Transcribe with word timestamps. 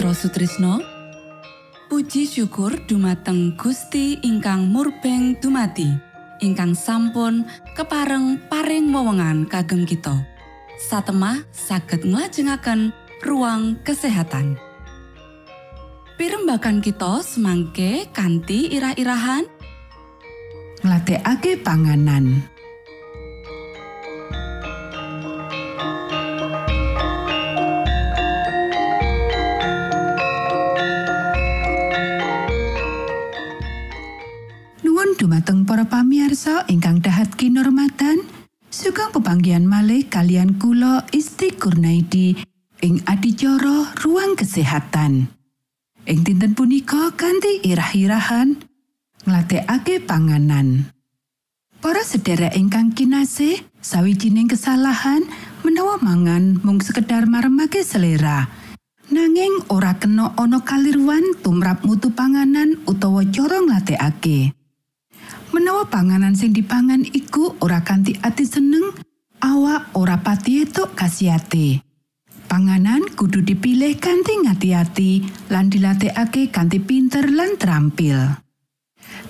Mitra 0.00 0.16
Sutrisno 0.16 0.80
Puji 1.92 2.24
syukur 2.24 2.72
dumateng 2.88 3.52
Gusti 3.52 4.16
ingkang 4.24 4.64
murbeng 4.64 5.36
dumati 5.44 5.92
ingkang 6.40 6.72
sampun 6.72 7.44
kepareng 7.76 8.40
paring 8.48 8.88
wewenngan 8.96 9.44
kagem 9.44 9.84
kita. 9.84 10.24
Satemah 10.80 11.44
saged 11.52 12.08
nglajengaken 12.08 12.96
ruang 13.28 13.76
kesehatan. 13.84 14.56
Pirembakan 16.16 16.80
kita 16.80 17.20
semangke 17.20 18.08
kanthi 18.16 18.72
irah-irahan. 18.72 19.44
Ngladekake 20.80 21.60
panganan 21.60 22.48
pamiarsa 36.40 36.64
ingkang 36.72 37.04
dahat 37.04 37.36
kinormatan 37.36 38.24
sugeng 38.72 39.12
pepanggihan 39.12 39.60
malih 39.60 40.08
kalian 40.08 40.56
kula 40.56 41.04
Isti 41.12 41.52
Kurnaidi 41.52 42.32
ing 42.80 43.04
adicara 43.04 43.92
ruang 44.00 44.40
kesehatan 44.40 45.28
ing 46.08 46.18
dinten 46.24 46.56
punika 46.56 47.12
kanthi 47.12 47.60
irah-irahan 47.60 48.56
ngladekake 49.28 50.00
panganan. 50.08 50.88
Para 51.84 52.00
sedherek 52.00 52.56
ingkang 52.56 52.96
kinasih, 52.96 53.60
sawijining 53.84 54.48
kesalahan 54.48 55.20
menawa 55.60 56.00
mangan 56.00 56.56
mung 56.64 56.80
sekedar 56.80 57.28
maremake 57.28 57.84
selera. 57.84 58.48
Nanging 59.12 59.68
ora 59.68 59.92
kena 60.00 60.32
ana 60.40 60.64
kaliruan 60.64 61.36
tumrap 61.44 61.84
mutu 61.84 62.08
panganan 62.16 62.80
utawa 62.88 63.28
cara 63.28 63.60
ngladekake. 63.60 64.56
Menawa 65.50 65.82
panganan 65.90 66.38
sing 66.38 66.54
dipangan 66.54 67.02
iku 67.10 67.58
ora 67.58 67.82
kanthi 67.82 68.14
ati 68.22 68.46
seneng, 68.46 68.94
awak 69.42 69.90
ora 69.98 70.22
pati 70.22 70.62
etuk 70.62 70.94
kasihate. 70.94 71.82
Panganan 72.46 73.06
kudu 73.18 73.42
dipilih 73.42 73.98
kanthi 73.98 74.46
ngati-ati 74.46 75.10
lan 75.50 75.66
dilatihake 75.66 76.54
kanthi 76.54 76.78
pinter 76.78 77.26
lan 77.26 77.58
terampil. 77.58 78.30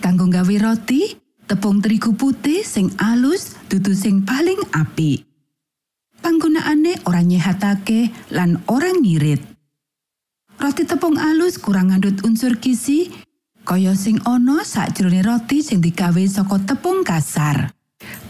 Kanggo 0.05 0.29
gawe 0.29 0.55
roti, 0.61 1.17
tepung 1.49 1.81
terigu 1.81 2.13
putih 2.13 2.65
sing 2.69 2.93
alus 3.01 3.57
dudu 3.73 3.97
sing 3.97 4.21
paling 4.25 4.61
apik. 4.77 5.25
Panggunaane 6.21 7.01
ora 7.09 7.25
nyehatake 7.25 8.13
lan 8.37 8.61
orang 8.69 9.01
ngirit. 9.01 9.41
Roti 10.61 10.85
tepung 10.85 11.17
alus 11.17 11.57
kurang 11.57 11.97
ngandut 11.97 12.21
unsur 12.29 12.61
gizi, 12.61 13.09
kaya 13.71 13.95
sing 13.95 14.19
ana 14.27 14.67
sakjroning 14.67 15.23
roti 15.23 15.63
sing 15.63 15.79
digawe 15.79 16.19
saka 16.27 16.59
tepung 16.67 17.07
kasar. 17.07 17.71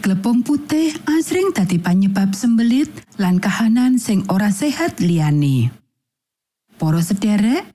Glepung 0.05 0.45
putih 0.45 0.93
asring 1.09 1.49
dadi 1.49 1.81
panyebab 1.81 2.37
sembelit 2.37 2.93
lan 3.17 3.41
kahanan 3.41 3.97
sing 3.97 4.21
ora 4.29 4.53
sehat 4.53 5.01
liyane. 5.01 5.73
Para 6.77 7.01
sederek, 7.01 7.73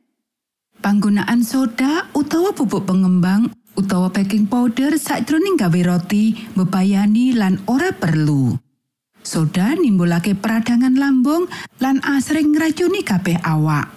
panggunaan 0.78 1.42
soda 1.42 2.06
utawa 2.14 2.54
pupuk 2.54 2.86
pengembang 2.86 3.50
utawa 3.74 4.14
baking 4.14 4.46
powder 4.46 4.94
sakjroning 4.94 5.58
gawe 5.58 5.80
roti 5.90 6.38
bebayani 6.54 7.34
lan 7.34 7.58
ora 7.66 7.90
perlu. 7.90 8.54
Soda 9.26 9.74
nimbulake 9.74 10.38
peradangan 10.38 10.94
lambung 10.94 11.50
lan 11.82 11.98
asring 12.06 12.54
ngracuni 12.54 13.02
kabeh 13.02 13.42
awak. 13.42 13.95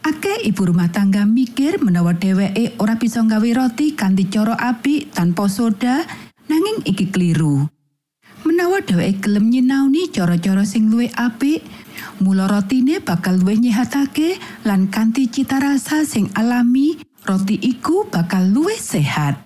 Akeh 0.00 0.48
ibu 0.48 0.64
rumah 0.64 0.88
tangga 0.88 1.28
mikir 1.28 1.76
menawa 1.84 2.16
dheweke 2.16 2.80
ora 2.80 2.96
bisa 2.96 3.20
gawe 3.20 3.44
roti 3.52 3.92
kanthi 3.92 4.32
cara 4.32 4.56
apik 4.56 5.12
tanpa 5.12 5.44
soda, 5.44 6.08
nanging 6.48 6.80
iki 6.88 7.12
keliru. 7.12 7.68
Menawa 8.48 8.80
dheweke 8.80 9.20
gelem 9.20 9.52
nyinauni 9.52 10.08
cara-cara 10.08 10.64
sing 10.64 10.88
luwih 10.88 11.12
apik, 11.20 11.60
mula 12.24 12.48
rotine 12.48 13.04
bakal 13.04 13.36
luwih 13.36 13.60
nyehatake 13.60 14.40
lan 14.64 14.88
kanthi 14.88 15.28
cita 15.28 15.60
rasa 15.60 16.08
sing 16.08 16.32
alami 16.32 16.96
roti 17.28 17.60
iku 17.60 18.08
bakal 18.08 18.48
luwih 18.48 18.80
sehat. 18.80 19.36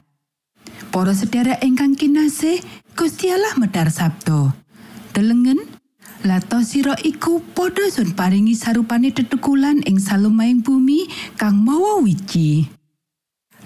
Para 0.94 1.18
sedherek 1.18 1.66
ingkang 1.66 1.98
kinasih, 1.98 2.62
Gusti 2.94 3.26
Allah 3.26 3.58
medhar 3.58 3.90
sabda. 3.90 4.54
Delengen, 5.10 5.58
lato 6.24 6.64
sira 6.64 6.96
iku 7.04 7.44
padha 7.52 7.84
sun 7.92 8.16
paringi 8.16 8.56
sarupane 8.56 9.12
tetekulan 9.12 9.84
ing 9.84 10.00
salumahing 10.00 10.64
bumi 10.64 11.04
kang 11.36 11.60
mawa 11.60 12.00
wiji. 12.00 12.64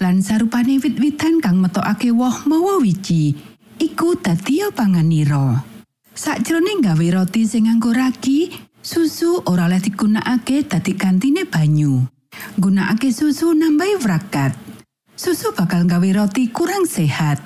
Lan 0.03 0.19
sarupane 0.23 0.83
wit-witan 0.83 1.39
kang 1.39 1.63
metokake 1.63 2.11
woh 2.11 2.35
mawa 2.51 2.83
wiji, 2.83 3.39
iku 3.79 4.19
dadi 4.19 4.63
panganira. 4.75 5.63
Sakjroning 6.19 6.83
gawe 6.83 7.07
roti 7.15 7.47
sing 7.47 7.71
nganggo 7.71 7.95
ragi, 7.95 8.51
susu 8.83 9.39
ora 9.47 9.71
oleh 9.71 9.79
digunakake 9.79 10.67
dadi 10.67 10.99
gantine 10.99 11.47
banyu. 11.47 12.11
Gunakake 12.59 13.15
susu 13.15 13.55
nambahi 13.55 14.03
wrakat. 14.03 14.59
Susu 15.15 15.55
bakal 15.55 15.87
gawe 15.87 16.09
roti 16.11 16.51
kurang 16.51 16.87
sehat. 16.91 17.39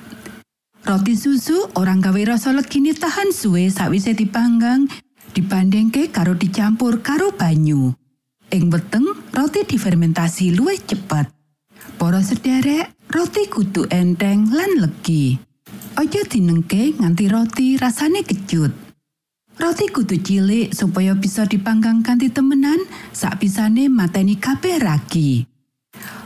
Roti 0.83 1.15
susu 1.15 1.71
orang 1.79 2.03
gawe 2.03 2.35
rasa 2.35 2.51
legine 2.51 2.91
tahan 2.91 3.31
suwe 3.31 3.71
sawise 3.71 4.11
dipanggang 4.11 4.83
dibandingke 5.31 6.11
karo 6.11 6.35
dicampur 6.35 6.99
karo 6.99 7.31
banyu. 7.31 7.95
Ing 8.51 8.67
weteng, 8.67 9.07
roti 9.31 9.63
difermentasi 9.63 10.51
luwih 10.51 10.83
cepet. 10.83 11.31
Para 11.95 12.19
sederek, 12.19 12.91
roti 13.07 13.47
kudu 13.47 13.87
enteng 13.87 14.51
lan 14.51 14.83
legi. 14.83 15.39
Aja 15.95 16.19
dinengke 16.27 16.99
nganti 16.99 17.31
roti 17.31 17.79
rasane 17.79 18.27
kecut. 18.27 18.75
Roti 19.55 19.87
kudu 19.87 20.19
cilik 20.19 20.75
supaya 20.75 21.15
bisa 21.15 21.47
dipanggang 21.47 22.03
kanthi 22.03 22.27
temenan 22.27 22.83
sakbisane 23.15 23.87
mateni 23.87 24.35
kabeh 24.35 24.83
ragi. 24.83 25.52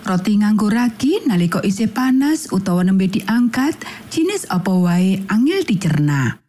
Roti 0.08 0.40
nganggo 0.40 0.72
ragi 0.72 1.20
nalika 1.28 1.60
isih 1.60 1.92
panas 1.92 2.48
utawa 2.56 2.80
nembe 2.80 3.12
diangkat, 3.12 3.76
jinis 4.08 4.48
apa 4.48 4.72
wae 4.72 5.20
angel 5.28 5.68
dicerna. 5.68 6.40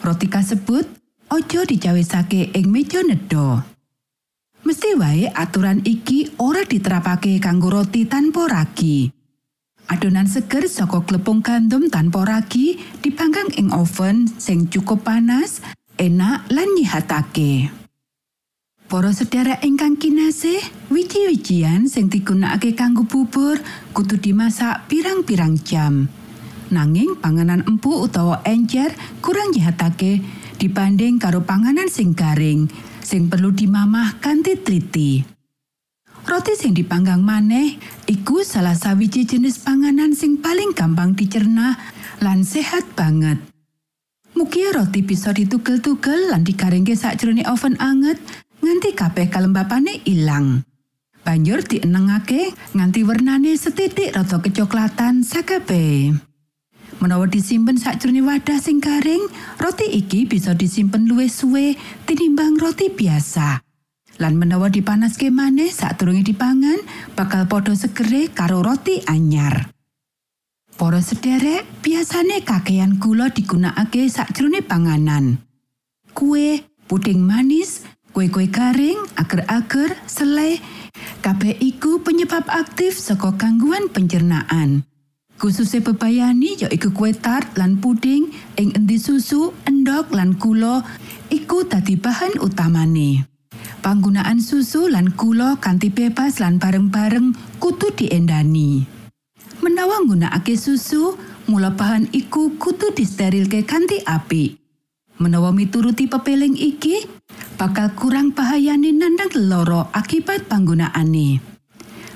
Roti 0.00 0.24
kasebut 0.24 0.88
aja 1.28 1.68
dicawisake 1.68 2.48
ing 2.56 2.72
meja 2.72 3.04
nedha. 3.04 3.60
Mesti 4.64 4.96
wae 4.96 5.28
aturan 5.28 5.84
iki 5.84 6.32
ora 6.40 6.64
diterapake 6.64 7.36
kanggo 7.44 7.68
roti 7.68 8.08
tanpa 8.08 8.48
ragi. 8.48 9.12
Adonan 9.92 10.24
seger 10.24 10.64
saka 10.64 11.04
glepung 11.04 11.44
gandum 11.44 11.92
tanpa 11.92 12.24
ragi 12.24 12.80
dipanggang 13.04 13.52
ing 13.60 13.68
oven 13.68 14.32
sing 14.40 14.64
cukup 14.72 15.04
panas 15.04 15.60
enak 16.00 16.48
lan 16.48 16.68
nyihatake. 16.72 17.77
Para 18.88 19.12
sedherek 19.12 19.60
ingkang 19.68 20.00
kinasih, 20.00 20.64
wiji-wijian 20.88 21.92
sing 21.92 22.08
digunakake 22.08 22.72
kanggo 22.72 23.04
bubur 23.04 23.60
kudu 23.92 24.16
dimasak 24.16 24.88
pirang-pirang 24.88 25.60
jam. 25.60 26.08
Nanging 26.72 27.20
panganan 27.20 27.68
empuk 27.68 28.08
utawa 28.08 28.40
encer 28.48 28.96
kurang 29.20 29.52
nyihatake 29.52 30.24
dibanding 30.56 31.20
karo 31.20 31.44
panganan 31.44 31.92
sing 31.92 32.16
garing 32.16 32.64
sing 33.04 33.28
perlu 33.28 33.52
dimamah 33.52 34.24
kanthi 34.24 34.56
triti. 34.56 35.20
Roti 36.24 36.56
sing 36.56 36.72
dipanggang 36.72 37.20
maneh 37.20 37.76
iku 38.08 38.40
salah 38.40 38.72
sawiji 38.72 39.28
jenis 39.28 39.60
panganan 39.68 40.16
sing 40.16 40.40
paling 40.40 40.72
gampang 40.72 41.12
dicerna 41.12 41.76
lan 42.24 42.40
sehat 42.40 42.88
banget. 42.96 43.36
Mugi 44.32 44.64
roti 44.72 45.04
bisa 45.04 45.36
ditugel-tugel 45.36 46.32
lan 46.32 46.40
digaringke 46.40 46.96
sakjroning 46.96 47.44
oven 47.44 47.76
anget 47.76 48.16
nganti 48.62 48.90
kabeh 48.94 49.26
kalembapane 49.30 50.02
ilang. 50.08 50.62
Banjur 51.22 51.60
dienengake 51.60 52.56
nganti 52.72 53.04
wernane 53.04 53.52
setitik 53.58 54.16
rada 54.16 54.40
kecoklatan 54.40 55.20
sakabehe. 55.20 56.16
Menawa 56.98 57.30
disimpen 57.30 57.78
sakjroning 57.78 58.26
wadah 58.26 58.58
sing 58.58 58.82
garing, 58.82 59.22
roti 59.62 59.86
iki 59.86 60.26
bisa 60.26 60.56
disimpen 60.56 61.06
luwih 61.06 61.30
suwe 61.30 61.78
tinimbang 62.08 62.58
roti 62.58 62.90
biasa. 62.90 63.62
Lan 64.18 64.34
menawa 64.34 64.66
dipanaske 64.66 65.30
maneh 65.30 65.70
sadurunge 65.70 66.26
dipangan, 66.26 66.82
bakal 67.14 67.46
padha 67.46 67.78
segere 67.78 68.34
karo 68.34 68.66
roti 68.66 68.98
anyar. 69.06 69.70
Para 70.74 70.98
sederek, 70.98 71.66
biasane 71.82 72.42
kakean 72.42 72.98
gula 72.98 73.30
digunakake 73.30 74.10
sakjroning 74.10 74.66
panganan. 74.66 75.38
Kue, 76.14 76.66
puding 76.90 77.22
manis, 77.22 77.86
kue-kue 78.18 78.50
garing, 78.50 78.98
ager-ager, 79.14 79.94
selai, 80.10 80.58
kabeh 81.22 81.54
iku 81.62 82.02
penyebab 82.02 82.50
aktif 82.50 82.98
saka 82.98 83.30
gangguan 83.38 83.86
pencernaan. 83.94 84.82
Khususnya 85.38 85.86
bebayani 85.86 86.58
yaiku 86.58 86.90
kue 86.90 87.14
tart 87.14 87.46
lan 87.54 87.78
puding 87.78 88.34
ing 88.58 88.74
endi 88.74 88.98
susu, 88.98 89.54
endok 89.70 90.10
lan 90.10 90.34
gula 90.34 90.82
iku 91.30 91.62
dadi 91.62 91.94
bahan 91.94 92.42
utamane. 92.42 93.22
Panggunaan 93.86 94.42
susu 94.42 94.90
lan 94.90 95.14
gula 95.14 95.54
kanthi 95.62 95.86
bebas 95.86 96.42
lan 96.42 96.58
bareng-bareng 96.58 97.38
kudu 97.62 97.94
diendani. 97.94 98.82
Menawa 99.62 100.02
nggunakake 100.02 100.58
susu, 100.58 101.14
mula 101.46 101.70
bahan 101.70 102.10
iku 102.10 102.58
kudu 102.58 102.90
disterilke 102.98 103.62
kanthi 103.62 104.02
apik. 104.02 104.57
Menawa 105.18 105.50
mituruti 105.50 106.06
pepeling 106.06 106.54
iki, 106.54 107.02
bakal 107.58 107.90
kurang 107.98 108.30
bahayane 108.30 108.94
nandang 108.94 109.34
loro 109.34 109.90
akibat 109.90 110.46
panggunaane. 110.46 111.42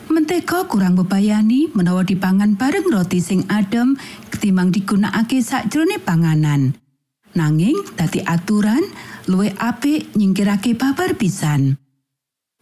Mentega 0.07 0.71
kurang 0.71 0.95
bebayani 0.95 1.67
menawa 1.75 2.07
dipangan 2.07 2.55
bareng 2.55 2.87
roti 2.87 3.19
sing 3.19 3.43
adem 3.51 3.99
ketimbang 4.31 4.71
digunakake 4.71 5.43
sakjroning 5.43 5.99
panganan. 5.99 6.79
Nanging 7.35 7.75
dadi 7.99 8.23
aturan 8.23 8.87
luwih 9.27 9.51
apik 9.59 10.15
nyingkirake 10.15 10.79
babar 10.79 11.19
pisan. 11.19 11.81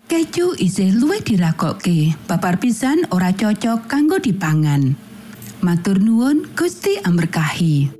Keju 0.09 0.57
isih 0.57 0.97
luwih 0.97 1.21
diragokke, 1.21 2.17
babar 2.25 2.57
pisan 2.57 3.05
ora 3.13 3.37
cocok 3.37 3.91
kanggo 3.91 4.17
dipangan. 4.17 4.97
Matur 5.61 6.01
nuwun 6.01 6.49
Gusti 6.57 6.97
amberkahi. 7.03 8.00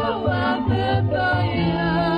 Oh, 0.00 0.22
Papaya. 0.68 2.17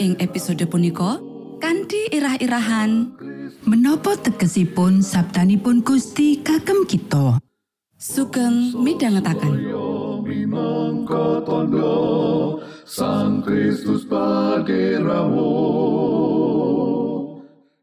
Ing 0.00 0.16
episode 0.16 0.64
punika 0.64 1.20
kanthi 1.60 2.08
irah-irahan 2.08 3.12
Menapa 3.68 4.16
tegesipun 4.16 5.04
sabdanipun 5.04 5.84
Gusti 5.84 6.40
kagem 6.40 6.88
kita? 6.88 7.36
sugeng 8.00 8.80
minangka 8.80 9.28
tondo 11.44 12.64
Sang 12.88 13.44
Kristus 13.44 14.08
paderamu 14.08 15.52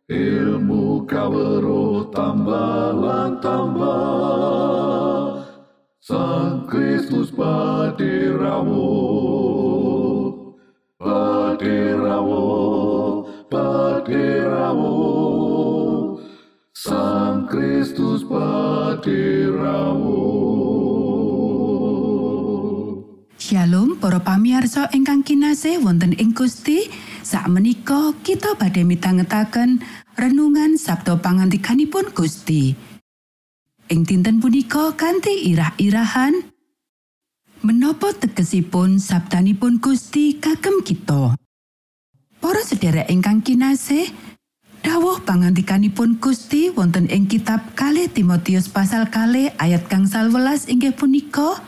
ilmu 0.10 1.06
kawero 1.06 2.10
tambah 2.10 2.97
tambah. 3.43 5.43
Sang 6.01 6.65
Kristus 6.65 7.30
paderamu 7.30 8.89
paderamu 11.57 12.45
paderamu 13.49 14.93
Sang 16.77 17.49
Kristus 17.49 18.21
paderamu 18.21 20.21
Shalom 23.41 23.97
para 23.97 24.21
pamiarsa 24.21 24.93
ingkang 24.93 25.25
kinasih 25.25 25.81
wonten 25.81 26.13
ing 26.21 26.37
Gusti. 26.37 26.93
Sakmenika 27.25 28.13
kita 28.21 28.53
badhe 28.53 28.85
mitangetaken 28.85 29.81
renungan 30.13 30.77
Sabto 30.77 31.17
pangantikanipun 31.17 32.13
Gusti. 32.13 32.77
Ing 33.89 34.05
dinten 34.05 34.37
punika 34.43 34.93
kanthi 34.93 35.55
irah-irahan 35.55 36.53
menapa 37.65 38.13
tegesipun 38.13 39.01
sabdanipun 39.01 39.81
Gusti 39.81 40.37
kagem 40.37 40.83
kita 40.83 41.46
Para 42.38 42.62
sedherek 42.62 43.10
ingkang 43.10 43.41
kinasih 43.41 44.13
dawuh 44.86 45.26
pangantikanipun 45.26 46.21
Gusti 46.21 46.69
wonten 46.71 47.10
ing 47.10 47.26
kitab 47.26 47.73
kalih 47.73 48.08
Timotius 48.08 48.69
pasal 48.69 49.10
kalih 49.10 49.52
ayat 49.58 49.89
gangsal 49.89 50.30
welas 50.30 50.69
inggih 50.69 50.93
punika 50.93 51.60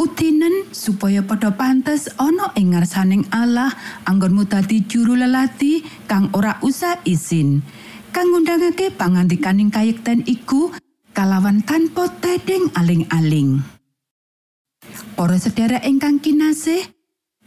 Utinen 0.00 0.72
supaya 0.72 1.20
padha 1.20 1.52
pantes 1.52 2.08
ana 2.16 2.56
ing 2.56 2.72
ngarsaning 2.72 3.28
Allah 3.28 3.68
anggonmu 4.08 4.48
dadi 4.48 4.80
juru 4.88 5.12
lelati 5.12 5.84
kang 6.08 6.32
ora 6.32 6.56
usah 6.64 7.04
izin. 7.04 7.60
Kang 8.08 8.32
ngundangake 8.32 8.96
pangantikaning 8.96 9.68
kayekten 9.68 10.24
iku 10.24 10.72
kalawan 11.12 11.60
tanpa 11.60 12.08
tedeng 12.16 12.72
aling-aling. 12.72 13.60
Para 15.20 15.36
sedherek 15.36 15.84
ingkang 15.84 16.16
kinasih, 16.16 16.80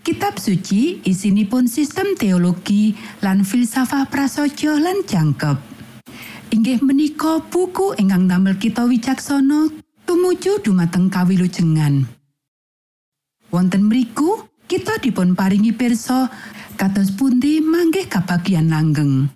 Kitab 0.04 0.36
suci 0.36 1.00
isinipun 1.08 1.64
sistem 1.64 2.20
teologi 2.20 2.92
lan 3.24 3.48
filsafah 3.48 4.12
prasaja 4.12 4.76
lan 4.76 5.00
jangkep. 5.08 5.56
Inggih 6.52 6.84
menika 6.84 7.40
buku 7.40 7.96
ingkang 7.96 8.28
damel 8.28 8.60
kita 8.60 8.84
wicaksana 8.84 9.72
tumuju 10.04 10.60
dumateng 10.60 11.08
kawilujengan. 11.08 12.04
Wonten 13.48 13.88
mriku 13.88 14.44
kita 14.68 15.00
dipun 15.00 15.40
paringi 15.40 15.72
pirsa 15.72 16.28
kados 16.76 17.16
pundi 17.16 17.64
manggih 17.64 18.12
kabagian 18.12 18.68
langgeng. 18.68 19.32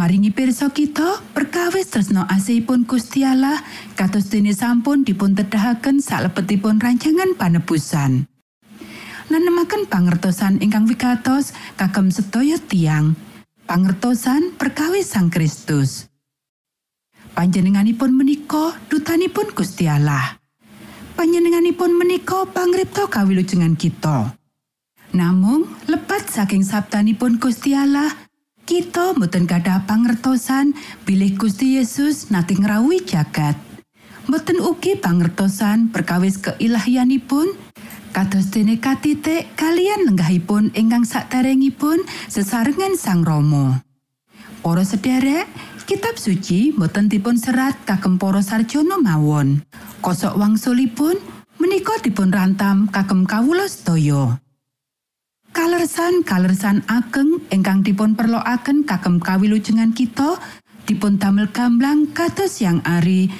Maringi 0.00 0.32
pirsa 0.32 0.72
kita 0.72 1.20
perkawis 1.36 1.92
tresno 1.92 2.24
asihipun 2.24 2.88
Gusti 2.88 3.20
Allah 3.20 3.60
kados 4.00 4.32
dene 4.32 4.56
sampun 4.56 5.04
dipun 5.04 5.36
tedahaken 5.36 6.00
salebetipun 6.00 6.80
rancangan 6.80 7.36
panebusan. 7.36 8.29
Nanemaken 9.30 9.86
pangertosan 9.86 10.58
ingkang 10.58 10.90
wigatos 10.90 11.54
kagem 11.78 12.10
sedaya 12.10 12.58
tiang. 12.58 13.14
Pangertosan 13.62 14.58
perkawis 14.58 15.06
Sang 15.06 15.30
Kristus. 15.30 16.10
Panjenenganipun 17.38 18.10
menika 18.10 18.74
dutanipun 18.90 19.54
Gusti 19.54 19.86
Allah. 19.86 20.34
Panjenenganipun 21.14 21.94
menika 21.94 22.42
pangripta 22.42 23.06
kawilujengan 23.06 23.78
kita. 23.78 24.34
Namung 25.14 25.70
lepat 25.86 26.26
saking 26.26 26.66
sabdanipun 26.66 27.38
Gusti 27.38 27.70
Allah, 27.70 28.10
kita 28.66 29.14
mboten 29.14 29.46
gadah 29.46 29.86
pangertosan 29.86 30.74
bilih 31.06 31.38
Gusti 31.38 31.78
Yesus 31.78 32.34
nate 32.34 32.58
ngrawuhi 32.58 33.06
jagat. 33.06 33.54
Mboten 34.26 34.58
ugi 34.58 34.98
pangertosan 34.98 35.94
perkawis 35.94 36.42
keilahianipun 36.42 37.69
kados 38.10 38.50
dene 38.50 38.82
katitik 38.82 39.54
kalian 39.54 40.06
lenggahipun 40.10 40.74
ingkang 40.74 41.06
saderengipun 41.06 42.02
sesarengan 42.26 42.98
Sang 42.98 43.22
Rama. 43.22 43.82
Para 44.60 44.84
sederek, 44.84 45.48
kitab 45.88 46.20
suci 46.20 46.74
boten 46.76 47.08
dipun 47.08 47.40
serat 47.40 47.74
kagem 47.88 48.20
para 48.20 48.44
sarjana 48.44 49.00
mawon. 49.00 49.64
Kosok 50.04 50.36
wangsulipun 50.36 51.16
menika 51.56 51.96
dipun 52.04 52.28
rantam 52.28 52.90
kagem 52.92 53.24
kawula 53.24 53.64
sedaya. 53.64 54.36
Kalersan-kalersan 55.50 56.86
ageng 56.86 57.42
ingkang 57.50 57.82
dipun 57.82 58.14
perloaken 58.14 58.86
kagem 58.86 59.18
kawilujengan 59.18 59.90
kita 59.90 60.38
dipun 60.86 61.18
damel 61.18 61.50
gamblang 61.50 62.10
kados 62.14 62.62
yang 62.62 62.78
ari 62.86 63.30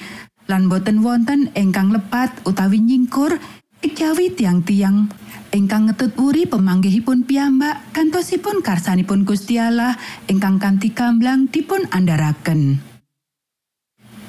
lan 0.51 0.67
boten 0.67 1.07
wonten 1.07 1.55
ingkang 1.55 1.95
lepat 1.95 2.35
utawi 2.43 2.83
nyingkur 2.83 3.39
kejawi 3.81 4.33
tiang-tiang 4.37 5.09
ingkang 5.51 5.91
ngetut 5.91 6.15
uri 6.21 6.47
pemanggihipun 6.47 7.27
piyambak 7.27 7.91
kantosipun 7.97 8.63
karsanipun 8.63 9.27
Gusti 9.27 9.59
Allah 9.59 9.97
ingkang 10.31 10.61
kanthi 10.61 10.93
gamblang 10.95 11.49
dipun 11.49 11.89
andharaken. 11.91 12.79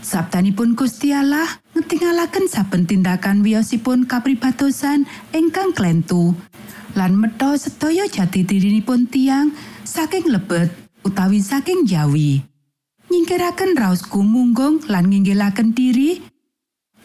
Sabdanipun 0.02 0.74
Gusti 0.74 1.14
Allah 1.14 1.46
ngetingalaken 1.78 2.50
saben 2.50 2.90
tindakan 2.90 3.46
wiyosipun 3.46 4.10
kapribatosan 4.10 5.06
ingkang 5.30 5.78
klentu 5.78 6.34
lan 6.98 7.14
metha 7.16 7.54
sedaya 7.54 8.10
jati 8.10 8.42
dirinipun 8.42 9.06
tiang 9.08 9.54
saking 9.86 10.26
lebet 10.34 10.74
utawi 11.06 11.38
saking 11.38 11.86
jawi. 11.86 12.42
Nyingkiraken 13.12 13.78
raos 13.78 14.08
gumunggung 14.08 14.88
lan 14.88 15.12
nginggilaken 15.12 15.76
diri 15.76 16.31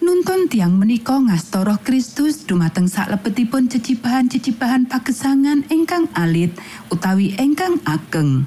nuntun 0.01 0.49
tiang 0.51 0.77
menika 0.77 1.17
ngasta 1.17 1.65
roh 1.65 1.81
Kristus 1.81 2.45
dumateng 2.45 2.89
saklebetipun 2.89 3.69
cecibahan-cecibahan 3.73 4.89
pagesangan 4.89 5.67
ingkang 5.73 6.09
alit 6.17 6.53
utawi 6.93 7.37
ingkang 7.41 7.81
ageng. 7.89 8.45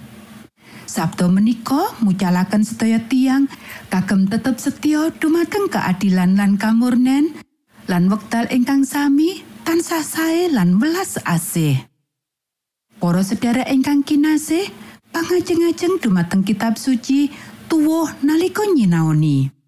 Sabdo 0.89 1.29
menika 1.29 1.93
mucalaken 2.01 2.65
sedaya 2.65 2.97
tiang 3.05 3.45
kagem 3.93 4.25
tetep 4.25 4.57
setya 4.57 5.13
dumateng 5.21 5.69
keadilan 5.69 6.33
lan 6.33 6.57
kamurnen 6.57 7.37
lan 7.85 8.09
wekdal 8.09 8.49
ingkang 8.49 8.81
sami 8.81 9.45
tansah 9.61 10.01
sae 10.01 10.49
lan 10.49 10.81
welas 10.81 11.21
asih. 11.29 11.77
Para 12.99 13.23
sedherek 13.23 13.69
ingkang 13.69 14.03
kinasih, 14.03 14.67
pangajeng-ajeng 15.13 16.03
dumateng 16.03 16.43
kitab 16.43 16.75
suci 16.75 17.31
tuwuh 17.69 18.09
nalika 18.25 18.65
nyinaoni. 18.65 19.58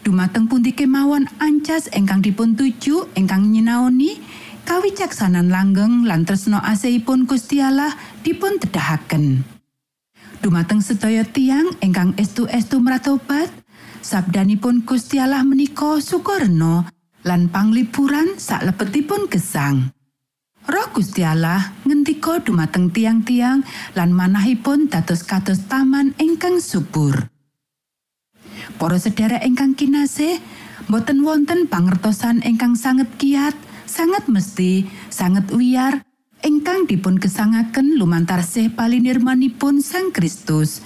Dumateng 0.00 0.48
pundi 0.48 0.72
kemawon 0.72 1.28
ancas 1.44 1.92
ingkang 1.92 2.24
dipun 2.24 2.56
tuju 2.56 3.12
ingkang 3.20 3.52
nyinaoni 3.52 4.16
kawicaksanan 4.64 5.52
langgeng 5.52 6.08
lan 6.08 6.24
tresno 6.24 6.56
asihipun 6.56 7.28
Gusti 7.28 7.60
Allah 7.60 7.92
dipun 8.24 8.56
tedahaken. 8.56 9.44
Dumateng 10.40 10.80
sedaya 10.80 11.20
tiang 11.20 11.76
ingkang 11.84 12.16
estu-estu 12.16 12.80
mratobat, 12.80 13.52
sabdanipun 14.00 14.88
Gusti 14.88 15.20
Allah 15.20 15.44
menika 15.44 16.00
sukareno 16.00 16.88
lan 17.28 17.52
panglipuran 17.52 18.40
saklebetipun 18.40 19.28
gesang. 19.28 19.92
Roh 20.64 20.88
Gusti 20.96 21.20
Allah 21.28 21.76
ngendika 21.84 22.40
dumateng 22.40 22.88
tiang-tiang 22.88 23.60
lan 23.92 24.16
manahipun 24.16 24.88
dados 24.88 25.28
kados 25.28 25.68
taman 25.68 26.16
ingkang 26.16 26.56
subur. 26.56 27.28
Para 28.80 28.96
sedherek 28.96 29.44
ingkang 29.44 29.76
kinasih, 29.76 30.40
boten 30.88 31.22
wonten 31.22 31.68
pangertosan 31.68 32.42
ingkang 32.42 32.74
sanget 32.74 33.08
kiat, 33.20 33.54
sanget 33.86 34.26
mesti, 34.26 34.88
sanget 35.12 35.50
wiyar, 35.52 36.02
ingkang 36.40 36.88
dipun 36.88 37.20
gesangaken 37.20 38.00
lumantar 38.00 38.40
sih 38.40 38.72
palinirmanipun 38.72 39.84
Sang 39.84 40.10
Kristus. 40.14 40.80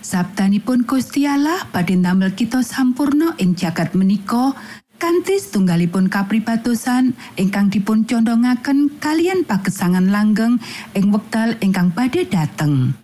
Sabtanipun 0.00 0.88
Gusti 0.88 1.28
Allah 1.28 1.68
badhe 1.68 1.96
damel 2.00 2.32
kita 2.32 2.64
sampurno 2.64 3.36
ing 3.36 3.52
jagat 3.52 3.92
menika 3.92 4.56
kanthi 4.96 5.36
setunggalipun 5.40 6.08
kapribatosan 6.12 7.16
ingkang 7.36 7.68
dipun 7.72 8.08
condongaken 8.08 8.96
kalian 9.00 9.44
pagesangan 9.44 10.08
langgeng 10.08 10.60
ing 10.96 11.12
wekdal 11.12 11.56
ingkang 11.60 11.92
badhe 11.92 12.24
dateng. 12.28 12.96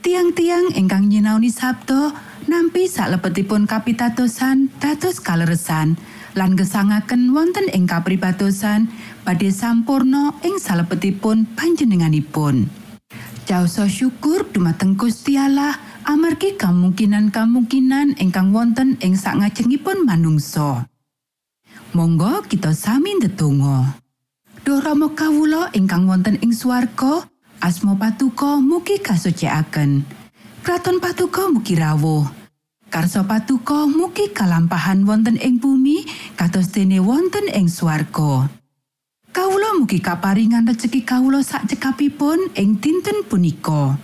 Tiang-tiang 0.00 0.72
ingkang 0.80 1.12
nyinaoni 1.12 1.52
sabda 1.52 2.16
nampi 2.50 2.90
salebetipun 2.90 3.70
kapitatosan 3.70 4.74
dados 4.82 5.22
kaleresan 5.22 5.94
lan 6.34 6.58
gesangaken 6.58 7.30
wonten 7.30 7.70
ing 7.70 7.86
kapribatosan 7.86 8.90
badhe 9.22 9.54
sampurno 9.54 10.34
ing 10.42 10.58
salebetipun 10.58 11.46
panjenenganipun. 11.54 12.66
Jaoso 13.46 13.86
syukur 13.86 14.50
dumateng 14.50 14.98
Gusti 14.98 15.38
Allah 15.38 15.78
amargi 16.02 16.58
kemungkinan-kemungkinan 16.58 18.18
ingkang 18.18 18.50
wonten 18.50 18.98
ing 18.98 19.14
sakngajengipun 19.14 20.02
manungsa. 20.02 20.90
Monggo 21.94 22.42
kita 22.50 22.74
sami 22.74 23.14
ndedonga. 23.22 23.94
Duh 24.66 24.82
Rama 24.82 25.14
kawula 25.14 25.70
ingkang 25.70 26.10
wonten 26.10 26.34
ing 26.42 26.50
swarga, 26.50 27.30
asma 27.62 27.94
patuko 27.94 28.58
mugi 28.58 28.98
kasucikaken. 28.98 30.02
Kraton 30.66 30.98
patuko 30.98 31.50
mugi 31.50 31.78
rawuh. 31.78 32.39
Karso 32.90 33.22
patuko 33.22 33.86
mugi 33.86 34.34
kalampahan 34.34 35.06
wonten 35.06 35.38
ing 35.38 35.62
bumi 35.62 36.02
kados 36.34 36.74
dene 36.74 36.98
wonten 36.98 37.46
ing 37.46 37.70
swarga. 37.70 38.50
Kawula 39.30 39.78
mugi 39.78 40.02
kaparingan 40.02 40.66
rejeki 40.66 41.06
kawula 41.06 41.38
sak 41.46 41.70
cekapipun 41.70 42.50
ing 42.58 42.82
dinten 42.82 43.22
punika. 43.30 43.94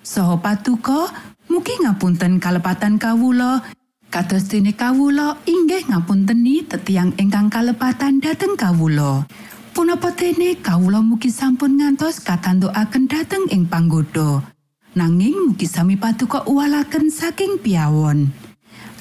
Soho 0.00 0.40
patuko 0.40 1.12
mugi 1.52 1.76
ngapunten 1.84 2.40
kalepatan 2.40 2.96
kawula 2.96 3.60
kados 4.08 4.48
dene 4.48 4.72
kawula 4.72 5.36
inggih 5.44 5.84
ngapunteni 5.92 6.64
tetiang 6.64 7.12
ingkang 7.20 7.52
kalepatan 7.52 8.24
dhateng 8.24 8.56
kawula. 8.56 9.28
Punapa 9.76 10.16
dene 10.16 10.56
kawula 10.64 11.04
mugi 11.04 11.28
sampun 11.28 11.76
ngantos 11.76 12.24
katantukaken 12.24 13.04
dhateng 13.04 13.44
ing 13.52 13.68
panggoda. 13.68 14.53
Nanging 14.94 15.50
mugi 15.50 15.66
sami 15.66 15.98
patuko 15.98 16.46
uwalaken 16.46 17.10
saking 17.10 17.58
piawon. 17.58 18.30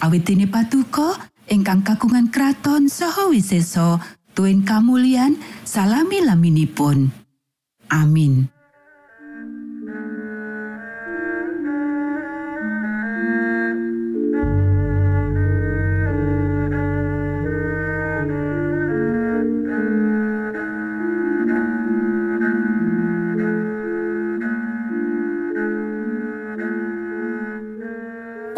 Awit 0.02 0.26
dene 0.26 0.50
patuko 0.50 1.14
ingkang 1.46 1.86
kagungan 1.86 2.34
kraton 2.34 2.90
saha 2.90 3.30
wisesa 3.30 4.02
tuen 4.34 4.66
kamulyan 4.66 5.38
salami 5.62 6.26
laminipun. 6.26 7.14
Amin. 7.94 8.50